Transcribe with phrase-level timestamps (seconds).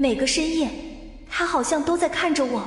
[0.00, 0.70] 每个深夜，
[1.28, 2.66] 他好像都在看着我。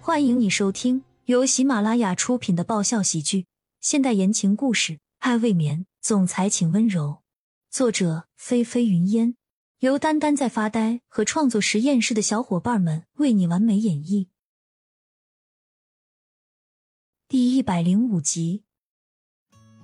[0.00, 3.46] 欢迎你收听由喜马拉雅出品的爆笑喜剧、
[3.80, 7.22] 现代言情故事《爱未眠》，总裁请温柔。
[7.70, 9.36] 作者：菲菲云烟，
[9.78, 14.26] 由丹丹在发呆和创作实验室的小伙伴们为你完美演绎。
[17.28, 18.64] 第一百零五集，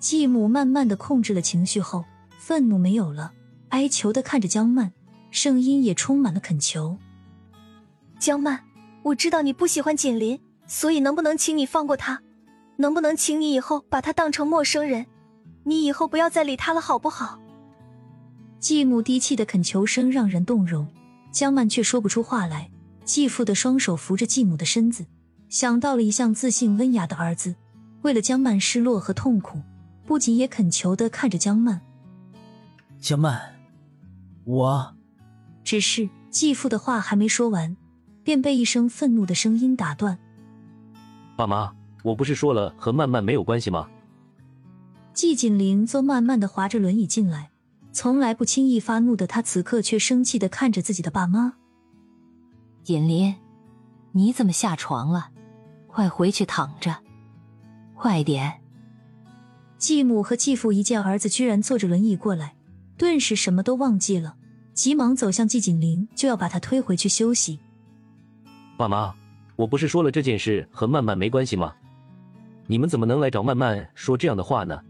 [0.00, 2.04] 继母慢慢的控制了情绪后，
[2.40, 3.34] 愤怒没有了，
[3.68, 4.92] 哀求的看着江曼，
[5.32, 6.96] 声音也充满了恳求。
[8.20, 8.62] 江曼，
[9.02, 12.22] 我知道你不喜欢锦林，所以能不能请你放过他？
[12.76, 15.06] 能不能请你以后把他当成陌生人？
[15.64, 17.40] 你以后不要再理他了，好不好？
[18.60, 20.86] 继母低气的恳求声让人动容，
[21.32, 22.70] 江曼却说不出话来。
[23.04, 25.04] 继父的双手扶着继母的身子。
[25.48, 27.54] 想到了一向自信温雅的儿子，
[28.02, 29.60] 为了江曼失落和痛苦，
[30.06, 31.80] 不仅也恳求的看着江曼。
[33.00, 33.54] 江曼，
[34.44, 34.94] 我……
[35.72, 37.74] 只是继父的话还没说完，
[38.22, 40.18] 便被一声愤怒的声音打断。
[41.34, 43.88] 爸妈，我不是说了和曼曼没有关系吗？
[45.14, 47.52] 季锦林坐慢慢的滑着轮椅进来，
[47.90, 51.54] 从来不轻易发怒的他，此刻却生气的看着自己的爸妈。
[52.82, 53.34] 锦林，
[54.10, 55.30] 你怎么下床了？
[55.86, 56.98] 快回去躺着，
[57.94, 58.60] 快点！
[59.78, 62.56] 继母和继父一见儿子居然坐着轮椅过来，
[62.98, 64.36] 顿时什么都忘记了，
[64.74, 67.58] 急忙走向季锦林，就要把他推回去休息。
[68.76, 69.14] 爸妈，
[69.56, 71.74] 我不是说了这件事和曼曼没关系吗？
[72.66, 74.80] 你们怎么能来找曼曼说这样的话呢？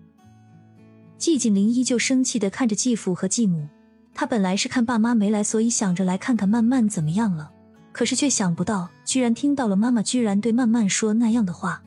[1.18, 3.68] 季锦林依旧生气的看着继父和继母，
[4.14, 7.50] 他本来是看爸妈没来，所以想着来看看曼曼怎么样了。
[7.92, 11.82] 可是却想不到，居然听到了妈妈居然对曼曼说那样的话。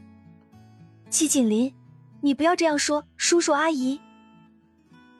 [1.09, 1.73] 季锦林，
[2.21, 3.99] 你不要这样说，叔叔阿姨。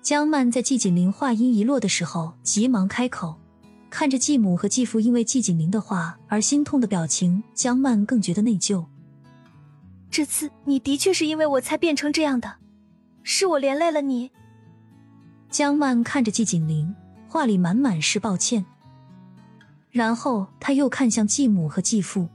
[0.06, 3.38] 江曼在季锦林话音一落的时候，急忙开口，
[3.90, 8.86] 看着继母和继父因为季锦林的话而心痛的表情，江曼更觉得内疚。
[10.12, 12.58] 这次你的确是因为我才变成这样的，
[13.24, 14.30] 是我连累了你。
[15.50, 16.94] 江曼看着季锦林，
[17.28, 18.64] 话里满满是抱歉。
[19.90, 22.30] 然后他又看向继母和继父，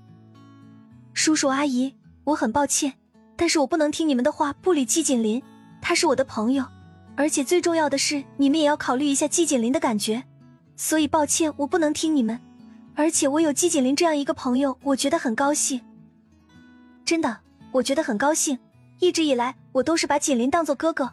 [1.14, 2.94] 叔叔阿姨，我很抱歉，
[3.36, 5.40] 但是我不能听你们的话，不理季锦林，
[5.80, 6.64] 他是我的朋友，
[7.20, 10.24] 而且最重要的是，你们也要考虑一下季锦林的感觉，
[10.74, 12.40] 所以抱歉，我不能听你们，
[12.94, 15.82] 而且我有季锦林这样一个朋友，我觉得很高兴，
[17.04, 17.40] 真的，
[17.72, 18.58] 我觉得很高兴，
[19.00, 21.12] 一直以来我都是把锦林当做哥哥。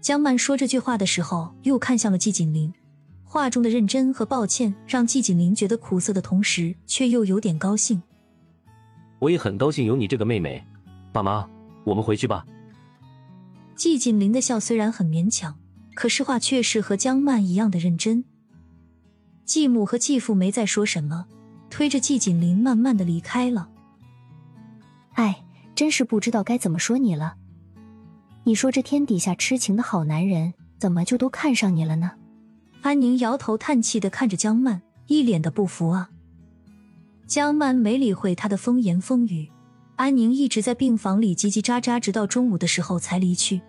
[0.00, 2.72] 江曼说这句话的时候，又看向了季锦林。
[3.24, 8.02] 话中的认真和抱歉，让季锦林觉得苦涩的同时，却又有点高兴。
[9.18, 10.64] 我也很高兴有你这个妹妹，
[11.12, 11.46] 爸妈，
[11.84, 12.42] 我们回去吧。
[13.78, 15.56] 季锦林的笑虽然很勉强，
[15.94, 18.24] 可是话却是和江曼一样的认真。
[19.44, 21.26] 继母和继父没再说什么，
[21.70, 23.70] 推着季锦林慢慢的离开了。
[25.12, 25.44] 哎，
[25.76, 27.36] 真是不知道该怎么说你了。
[28.42, 32.10] 你说这天底下痴情的好男人，怎么就都看上你了呢？
[32.82, 36.10] 安宁摇头叹气的看着江曼，一脸的不服啊。
[37.28, 39.48] 江曼没理会他的风言风语，
[39.98, 43.60] 安宁一直在病房里叽叽喳喳，直到中午的时候才离去。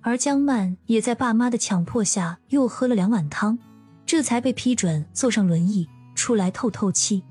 [0.00, 3.58] 而江曼也在爸妈的强迫下，又喝了两碗汤，
[4.06, 7.24] 这才被批准坐上轮椅出来透透气。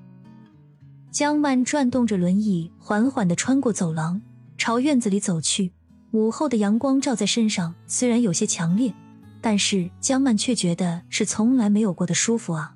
[1.11, 4.21] 江曼转动着轮椅，缓缓的穿过走廊，
[4.57, 5.71] 朝院子里走去。
[6.11, 8.93] 午后的阳光照在身上，虽然有些强烈。
[9.39, 12.75] 但是江曼却觉得是从来没有过的舒服啊！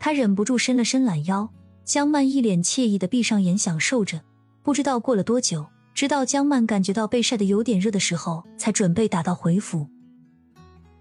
[0.00, 1.48] 她忍不住伸了伸懒腰，
[1.84, 4.20] 江曼一脸惬意的闭上眼享受着。
[4.62, 9.86] 不知道过了多久，直到江曼感觉到被晒得有点热的时候，才准备打道回府。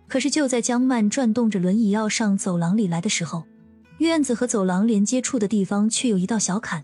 [0.10, 3.46] 可是就在江曼转动着轮椅要上走廊里来的时候，
[4.00, 6.84] 院子和走廊连接处的地方却有一道小坎。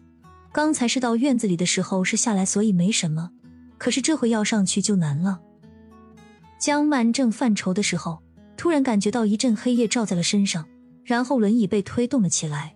[0.53, 3.31] 刚才是到院子里的时候是下来，所以没什么，
[3.77, 5.41] 可是这回要上去就难了。
[6.57, 8.19] 江曼正犯愁的时候，
[8.55, 10.65] 突然感觉到一阵黑夜照在了身上，
[11.03, 12.75] 然后轮椅被推动了起来。